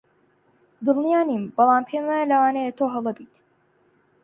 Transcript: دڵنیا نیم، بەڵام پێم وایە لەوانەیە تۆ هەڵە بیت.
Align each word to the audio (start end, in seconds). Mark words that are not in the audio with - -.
دڵنیا 0.85 1.21
نیم، 1.29 1.43
بەڵام 1.57 1.83
پێم 1.89 2.03
وایە 2.07 2.29
لەوانەیە 2.31 2.71
تۆ 2.77 2.85
هەڵە 2.93 3.11
بیت. 3.17 3.33